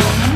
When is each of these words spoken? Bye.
Bye. 0.00 0.29